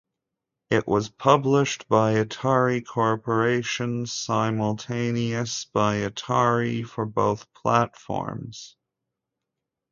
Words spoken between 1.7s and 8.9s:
by Atari Corporation simultaneous by Atari for both platforms.